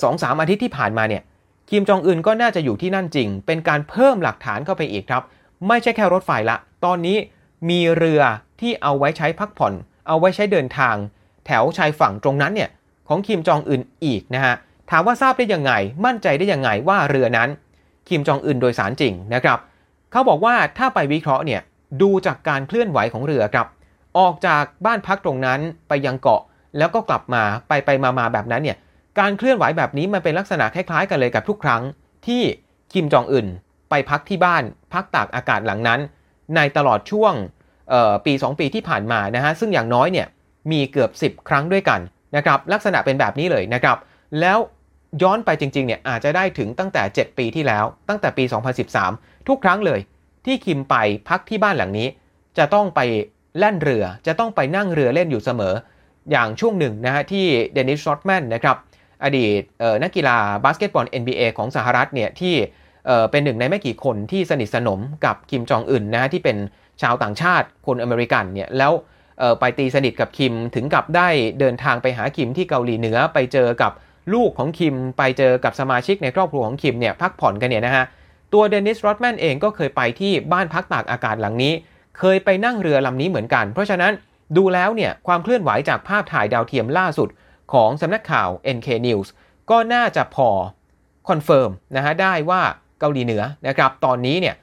[0.02, 1.22] สองสามอาทิตย์ที่ผ่านมาเนี่ย
[1.70, 5.22] คิมจองอึนก็น่าจะอยู่ที่นั่นจริง เป็นการเพิ่มหลักฐานเข้าไปอีกครับ
[5.68, 7.16] ไม่ใช่แค่รถไฟละ ตอนนี้
[7.68, 8.22] มีเรือ
[8.60, 9.72] ที่เอาไว้ใช้พักผ่อน
[10.08, 10.96] เอาไว้ใช้เดินทาง
[11.46, 12.70] แถวชายฝั่งตรงนั้นเนี่ย
[13.08, 14.54] ของคิมจองอึนอีกนะฮะ
[14.90, 15.72] ถามว่าทราบได้ยังไง
[16.04, 17.48] มั่นใจได้ยังไงว่าเรือนั้น
[18.08, 19.58] คิมจองอึนโดยสารจริงนะครับ
[20.14, 21.60] เขาบอกว่าถ้าไปวิเคราะห์เนี่ย
[22.02, 23.66] ดูจากการเคลื่อนไหวของเรือครับ
[24.18, 26.42] ออกจากบ้านพักตรงนั้นไปยังเกาะ
[26.78, 28.76] แล้วก็กลับมาไปไปมามาแบบนั้นเนี่ย
[29.20, 31.82] การเคลื่อนไหวแบบนี้มันเป็นลักษณะคล้ายๆ กันเลยกับทุกครั้ง
[32.26, 32.42] ที่
[32.92, 33.46] คิมจองอึน
[33.90, 36.00] ไปพักที่บ้าน พักตากอากาศหลังนั้น
[36.56, 37.34] ในตลอดช่วง
[38.26, 40.26] ปี 2 ปีที่ผ่านมานะฮะซึ่งอย่างน้อยเนี่ย
[40.72, 42.00] มีเกือบ 10 ครั้งด้วยกัน
[42.36, 43.96] นะครับลักษณะเป็นแบบนี้เลยนะครับ
[44.40, 44.58] แล้ว
[45.22, 48.44] ย้อนไปจริงๆเนี่ยอาจจะได้ถึงตั้งแต่ 7 ปีที่แล้วตั้งแต่ปี
[48.92, 50.00] 2013 ทุกครั้งเลย
[50.44, 50.96] ที่คิมไป
[51.28, 52.08] พักที่บ้านหลังนี้
[52.58, 53.00] จะต้องไป
[53.58, 55.74] แล่นเรือ จะต้องไปนั่งเรือเล่นอยู่เสมอ
[56.30, 58.76] อย่างช่วงหนึ่งนะฮะที่เดนิสชอตแมนนะครับ
[59.24, 59.60] อดีต
[60.02, 62.54] นักกีฬาบาสเกตบอล NBA ของสหรัฐเนี่ยที่
[63.30, 66.56] เป็นหนึ่งในไม่กี่คนที่สนิทสนมกับคิมจองอึนนะฮะที่เป็น
[67.02, 68.92] ชาวต่างชาติคนอเมริกันเนี่ยแล้ว
[69.60, 71.28] ไปตีสนิทกับคิมถึงกับได้
[71.60, 73.92] เดินทางไปหาคิมที่เกาหลีเหนือไปเจอกับ
[74.34, 78.04] ลูกของคิมไปเจอกับสมาชิกในครอบครัวของคิมเนี่ยพักผ่อนกันเนี่ยนะฮะ
[78.54, 81.72] ตัวเดนิสโรดแมนเองก็เคยไปที่บ้านพักตากอากาศหลังนี้
[82.18, 84.12] เคยไปนั่งเรือลำนี้เหมือนกัน เพราะฉะนั้น
[84.56, 87.28] ดูแล้วเนี่ยความเคลื่อนไหวจากภาพถ่ายดาวเทียมล่าสุด
[87.72, 89.28] ของสำนักข่าว NK News
[89.70, 90.48] ก็น่าจะพอ
[91.28, 92.62] confirm นะฮะได้ว่า
[93.00, 94.54] เกาหลีเหนือนะครับตอนนี้เนี่ย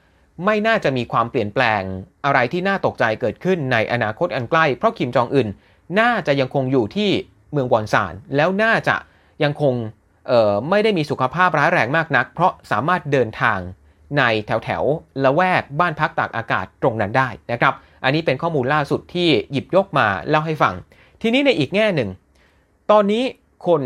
[0.44, 1.82] ไม่น่าจะมีความเปลี่ยนแปลง
[2.24, 5.48] อะไรที่น่าตกใจเกิดขึ้นในอนาคตอันใกล้ เพราะคิมจองอึน
[6.00, 7.10] น่าจะยังคงอยู่ที่
[7.52, 8.96] เมืองวอนซาน แล้วน่าจะ
[9.44, 9.74] ยังคง
[10.70, 13.58] ไม่ได้มีสุขภาพร้ายแรงมากนัก เพราะสามารถเดินทาง
[14.18, 14.82] ในแถวแถว
[15.24, 20.74] ละแวกบ้านพักตากอากาศตรงนั้นได้นะครับ อันนี้เป็นข้อมูลล่าสุดที่หยิบยกมาเล่าให้ฟัง
[21.22, 22.10] ทีนี้ในอีกแง่หนึ่ง
[22.90, 23.24] ตอนนี้
[23.66, 23.82] คน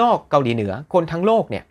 [0.00, 1.64] นอกเกาหลีเหนือคนทั้งโลกเนี่ย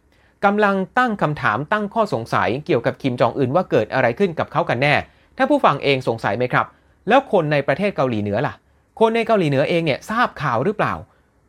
[0.45, 4.93] กำลังตั้งคำถามตั้งข้อสงสัยเกี่ยวกับคิมจองอึนว่าเกิดอะไรขึ้นกับเขากันแน่
[5.37, 6.65] ถ้าผู้ฟังเองสงสัยไหมครับ
[7.07, 8.53] แล้วคนในประเทศเกาหลีเหนือล่ะ
[8.99, 10.93] คนในเกาหลีเหนือเองเนี่ยทราบข่าวหรือเปล่า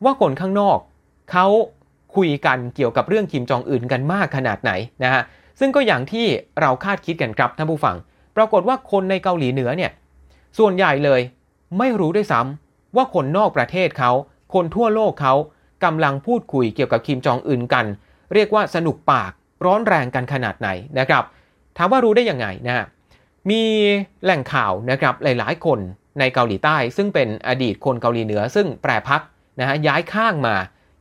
[0.05, 0.79] ว่าคนข้างนอก
[1.33, 1.47] เขา
[2.17, 4.73] คุยกันเกี่ยวกับเรื่องคิมจองอึนกันมากขนาดไหน
[5.05, 5.23] นะฮะ
[5.59, 6.27] ซึ่งก็อย่างที่
[6.61, 7.97] เราคาดคิดกันครับท่านผู้ฟัง
[8.37, 9.91] ปรากฏว่าคนในเกาหลีเหนือเนี่ย
[10.59, 11.21] ส่วนใหญ่เลย
[11.79, 14.11] ไม่รู้ด้วยซ้ำว่าคนนอกประเทศเขา
[14.55, 15.35] คนทั่วโลกเขา
[15.85, 17.87] กำลังพูดคุยเกี่ยวกับคิมจองอึนกัน
[18.35, 19.33] เรียกว่าสนุกปาก
[19.65, 21.25] ร้อนแรงกันขนาดไหนนะครับ
[21.77, 22.87] ถามว่ารู้ได้ยังไงนะ
[23.51, 23.63] มี
[24.25, 25.79] แหล่งข่าวนะครับหลายๆ คน
[26.19, 29.23] ในเกาหลีใต้ ซึ่งเป็นอดีตคนเกาหลีเหนือ ซึ่งแปรพัก
[29.61, 30.55] นะฮะย้ายข้างมา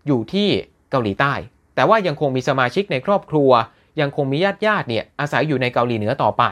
[0.07, 0.47] อยู่ที่
[0.91, 1.33] เกาหลีใต้
[1.75, 3.51] แต่ว่ายังคงมีสมาชิกในครอบครัว
[3.99, 6.43] ยังคงมีญาติญาติเนี่ยอาศัยอยู่ในเกาหลีเหนือต่อไป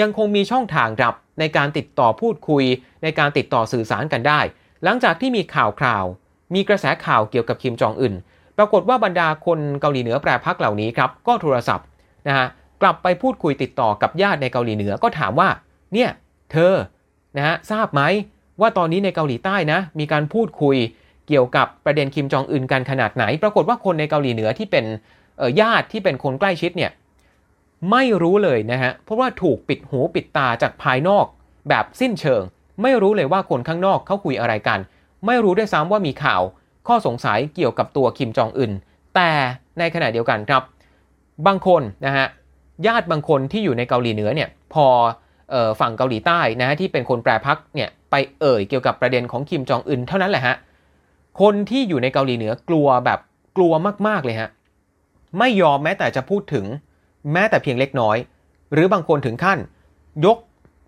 [0.00, 2.64] ยังคงมีช่องทางรับในการติดต่อพูดคุย
[3.02, 4.40] ในการติดต่อสื่อสารกันได้
[4.84, 6.04] หลังจากที่มีข่าวคราว
[6.54, 8.14] มีกระแสข่าวเกี่ยวกับคิมจองอึน
[8.56, 11.86] ปรากฏว่าบรรดาคนเกาหลีเหนือแปรพักเหล่านี้ครับก็โทรศัพท์
[12.28, 12.46] นะฮะ
[12.82, 15.48] กลับไปพูดคุยติดต่อกับญาติในเกาหลีเหนือก็ถามว่า
[15.92, 16.10] เนี่ย
[16.52, 16.74] เธอ
[17.36, 18.02] นะฮะทราบไหม
[18.60, 20.76] ว่าตอนนี้ในเกาหลีใต้นะมีการพูดคุย
[21.28, 24.84] เกี่ยวกับประเด็นคิมจองอึนกันขนาดไหน ปรากฏว่าคนในเกาหลีเหนือที่เป็น
[25.60, 26.92] ญาติที่เป็นคนใกล้ชิดเนี่ย
[27.90, 31.26] ไม่รู้เลยนะฮะเพราะว่าถูกปิดหูปิดตาจากภายนอก
[31.68, 32.42] แบบสิ้นเชิง
[32.82, 34.78] ไม่รู้เลยว่าคนข้างนอกเขาคุยอะไรกัน
[35.26, 36.42] ไม่รู้ด้วยซ้ำว่ามีข่าว
[36.86, 38.72] ข้อสงสัยเกี่ยวกับตัวคิมจองอึน
[39.14, 39.30] แต่
[39.78, 40.62] ในขณะเดียวกันครับ
[41.46, 42.26] บางคนนะฮะ
[42.86, 44.86] ญาติบางคนที่อยู่ในเกาหลีเหนือเนี่ยพอ
[45.52, 50.56] อฝั่งเกาหลีใต้นะฮะที่เป็นคนแปรพักเนี่ยไปเอ่ยเกี่ยวกับประเด็นของคิมจองอึนเท่านั้นแหละฮะ
[51.40, 53.18] คนที่อยู่ในเกาหลีเหนือกลัวแบบ
[53.56, 53.72] กลัว
[54.06, 54.50] มากๆเลยฮะ
[55.38, 56.66] ไม่ยอมแม้แต่จะพูดถึง
[57.32, 58.16] แม้แต่เพียงเล็กน้อย
[58.72, 59.58] หรือบางคนถึงขั้น
[60.24, 60.38] ยก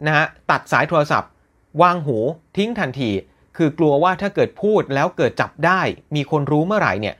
[0.06, 1.30] นะฮะตัดสายโทรศัพท์
[1.82, 2.18] วางหู
[2.56, 3.10] ทิ้งทันที
[3.56, 5.80] คือกลัวว่าถ้าเกิดพูดแล้วเกิดจับได้
[6.14, 7.14] มีคนรู้เมื่อไหร่เนี่ย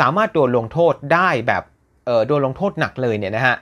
[0.00, 1.62] สามารถโดนลงโทษได้แบบ
[2.06, 3.56] เออโดนลงโทษหนักเลยเนี่ยนะฮะ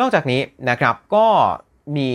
[0.00, 1.26] นอกจากนี้นะครับก็
[1.96, 2.10] มี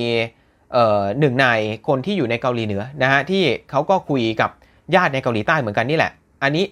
[0.74, 1.48] เอ่อหนึ่งใน
[1.88, 4.50] คนที่อยู่ในเกาหลีเหนือนะฮะที่เขาก็คุยกับ
[4.96, 6.12] ญาติในเกาหลีใต้เหมือนกันนี่แหละ
[6.44, 6.66] อันนี้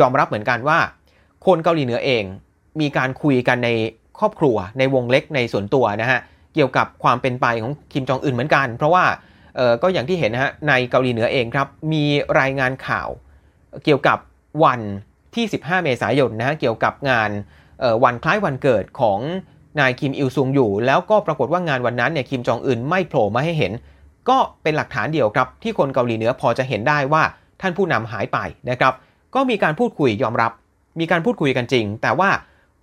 [0.00, 0.78] ยอมรับเหมือนกันว่า
[1.46, 2.24] คนเกาหลีเหนือเอง
[2.80, 3.70] มีการคุยกันใน
[4.18, 6.20] ครอบครัวในวงเล็กในส่วนตัวนะฮะ
[6.54, 9.04] เกี่ยวกับความเป็นไปของคิมจองอึนเหมือนกัน เพราะว่า
[9.56, 12.04] เออก็อย่างที่เห็นนะฮะในเกาหลีเหนือเองครับ มี
[12.40, 13.08] รายงานข่าว
[13.84, 14.18] เกี่ยวกับ
[14.64, 14.80] วัน
[15.34, 17.30] ที่ 15 เมษายนนะฮะเกี่ยวกับงาน
[18.04, 19.20] วันคล้ายวันเกิดของ
[19.80, 23.72] นายคิมอิลซุงอยู่ แล้วก็ปรากฏว่างานวันนั้นเนี่ยคิมจองอึนไม่โผล่มาให้เห็น
[24.28, 27.22] ก็เป็นหลักฐานเดียวครับ ที่คนเกาหลีเหนือพอจะเห็นได้ว่า
[27.60, 28.38] ท่านผู้นำหายไป
[28.70, 28.92] นะครับ
[29.34, 30.52] ก็มีการพูดคุยยอมรับ
[31.00, 32.28] มีการพูดคุยกันจริง แต่ว่า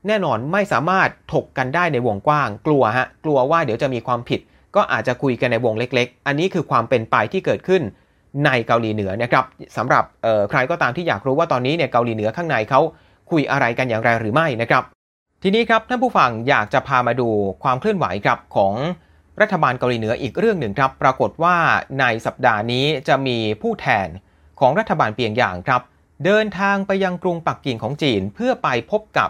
[0.08, 4.40] แน่นอนไม่สามารถถกกันได้ในวงกว้าง กลัวฮะกลัวว่าเดี๋ยวจะมีความผิด
[4.76, 7.82] ก็อาจจะคุยกันในวงเล็ก ๆ อันนี้คือความเป็นไปที่เกิดขึ้น
[8.46, 9.46] ในเกาหลีเหนือนะครับ
[9.78, 10.04] สำหรับ
[10.50, 12.82] ใครก็ตามที่อยากรู้ว่าตอนนี้เนี่ยเกาหลีเหนือข้างในเขา
[13.32, 14.84] คุยอะไรกันอย่างไรหรือไม่นะครับ
[15.44, 17.30] ทีนี้ครับท่านผู้ฟังอยากจะพามาดู
[17.64, 18.74] ความเคลื่อนไหวครับของ
[19.42, 21.56] รัฐบาลเกาหลีเหนืออีกเรื่องหนึ่งครับ ปรากฏว่า
[22.00, 24.08] ในสัปดาห์นี้จะมีผู้แทน
[24.60, 25.82] ของรัฐบาลเปียงยางครับ
[26.26, 29.30] เดินทางไปยังกรุงปักกิ่งของจีนเพื่อไปพบกับ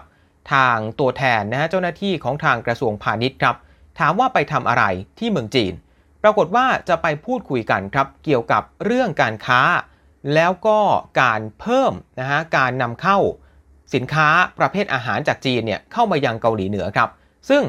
[0.54, 3.56] ทางตัวแทนนะฮะเจ้าหน้าที่ของทางกระทรวงพาณิชย์ครับ
[4.00, 4.84] ถามว่าไปทำอะไร
[5.20, 5.74] ที่เมืองจีน
[6.24, 9.62] ปรากฏว่าจะไปพูดคุยกันครับ เกี่ยวกับเรื่องการค้า
[10.34, 10.80] แล้วก็
[11.22, 13.18] การเพิ่มนะฮะการนำเข้า
[13.94, 14.28] สินค้า
[14.60, 17.10] ประเภทอาหารจากจีนเนี่ยเข้ามายังเกาหลีเหนือครับ
[17.50, 17.64] ซึ่ง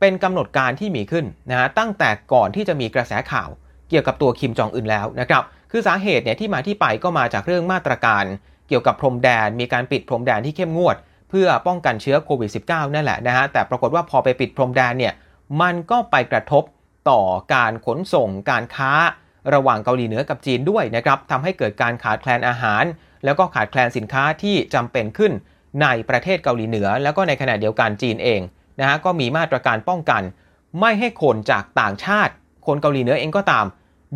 [0.00, 3.48] เป็นกำหนดการที่มีขึ้นนะฮะตั้งแต่ก่อนที่จะมีกระแสข่าว
[3.88, 8.24] เกี่ยวกับตัวคิมจองอึนแล้วนะครับ คือสาเหตุเนี่ยที่มาที่ไปก็มาจากเรื่องมาตรการ
[8.68, 10.96] เกี่ยวกับพรมแดน มีการปิดพรมแดนที่เข้มงวด
[11.30, 15.14] เพื่อป้องกันเชื้อโควิด -19 นั่นแหละนะฮะแต่ปรากฏว่าพอไปปิดพรมแดนเนี่ย
[15.60, 16.64] มันก็ไปกระทบ
[17.10, 17.22] ต่อ
[17.54, 18.92] การขนส่งการค้า
[19.54, 22.84] ระหว่างเกาหลีเหนือกับจีนด้วยนะครับทำให้เกิดการขาดแคลนอาหาร
[23.24, 25.32] แล้วก็ขาดแคลนสินค้าที่จำเป็นขึ้น
[25.82, 28.40] ในประเทศเกาหลีเหนือ แล้วก็ในขณะเดียวกันจีนเอง
[28.80, 30.22] นะฮะก็มีมาตรการป้องกัน
[30.80, 32.32] ไม่ให้คนจากต่างชาติ
[32.66, 33.66] คนเกาหลีเหนือเองก็ตาม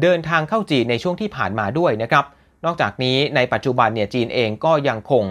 [0.03, 2.24] เดินทางเข้าจีนในช่วงที่ผ่านมาด้วยนะครับ
[2.64, 5.24] นอกจากนี้ในปัจจุบันเนี่ยจีนเองก็ยังคง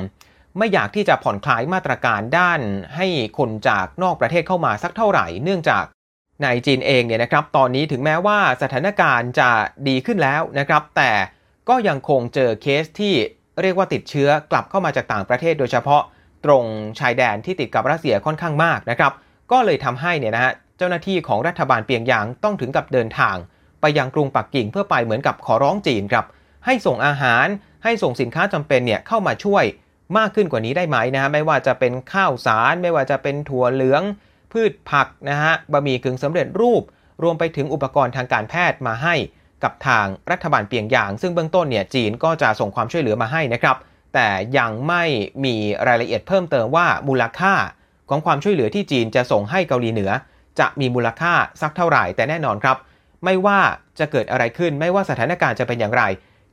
[0.58, 2.62] ไม่อยากที่จะผ่อนคลายมาตรการด้าน
[2.96, 5.86] ให้คนจากนอกประเทศเข้ามาสักเท่าไหร่ เนื่องจาก
[6.44, 9.50] ในจีนเองเนี่ยนะครับตอนนี้ถึงแม้ว่าสถานการณ์จะ
[9.88, 11.12] ดีขึ้นแล้วนะครับ แต่
[11.70, 13.14] ก็ยังคงเจอเคสที่
[13.62, 16.02] เรียกว่าติดเชื้อกลับเข้ามาจากต่างประเทศ โดยเฉพาะ
[16.46, 16.64] ตรง
[17.00, 19.14] ชายแดนที่ติดกับรัสเซียค่อนข้างมากนะครับ
[19.52, 23.36] ก็เลยทำให้เนี่ยนะฮะเจ้าหน้าที่ของรัฐบาลเปียงยางต้องถึงกับเดินทาง
[23.82, 26.26] ไปยังกรุงปักกิ่งเพื่อไปเหมือนกับขอร้องจีนครับ
[26.66, 27.46] ให้ส่งอาหาร
[27.84, 29.64] ให้ส่งสินค้าจำเป็นเนี่ยเข้ามาช่วย
[30.18, 34.02] มากขึ้นกว่านี้ได้ไหมนะฮะไม่ว่าจะเป็นข้าวสาร ไม่ว่าจะเป็นถั่วเหลือง
[34.52, 36.84] พืชผักนะฮะบะหมี่กึ่งสำเร็จรูป
[37.24, 39.16] รวมไปถึงอุปกรณ์ทางการแพทย์มาให้
[39.64, 43.78] กับทางรัฐบาลเปียงยาง ซึ่งเบื้องต้นเนี่ยจีนก็จะส่งความช่วยเหลือมาให้นะครับ
[44.14, 45.04] แต่ยังไม่
[45.46, 45.56] มี
[45.88, 47.54] รายละเอียดเพิ่มเติมว่ามูลค่า
[48.10, 50.12] ของความช่วยเหลือที่จีนจะส่งให้เกาหลีเหนือ
[50.60, 52.78] จะมีมูลค่าสักเท่าไหร่แต่แน่นอนครับ
[53.26, 53.60] ไม่ว่า
[54.00, 56.04] จะเกิดอะไรขึ้นไม่ว่าสถานการณ์จะเป็นอย่างไร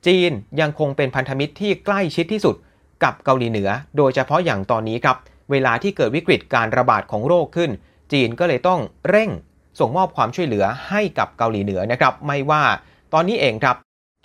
[0.07, 2.55] จีนยังคงเป็นพันธมิตรที่ใกล้ชิดที่สุด
[3.05, 5.17] กับเกาหลีเหนือ โดยเฉพาะอย่างตอนนี้ครับ
[5.51, 7.71] เวลาที่เกิดวิกฤตการระบาดของโรคขึ้น
[8.13, 9.31] จีนก็เลยต้องเร่ง
[9.79, 12.63] ส่งมอบความช่วยเหลือให้กับเกาหลีเหนือนะครับ ไม่ว่า
[13.15, 13.77] ตอนนี้เองครับ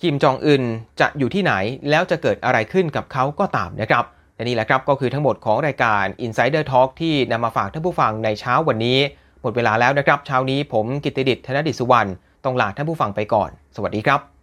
[0.02, 0.64] คิมจองอึน
[1.00, 1.54] จะอยู่ที่ไหน
[1.90, 8.98] แล้วจะเกิดอะไรขึ้นกับเขาก็ตามนะครับและนี่แหละครับก็คือทั้งหมดของรายการ Insider Talk ที่นำมาฝากท่านผู้ฟังในเช้าวันนี้
[9.42, 12.10] หมดเวลาแล้วนะครับ เช้านี้ผมกิตติดิษฐ์ธนดิษสุวรรณ
[12.44, 14.35] ต้องลาท่านผู้ฟังไปก่อน สวัสดีครับ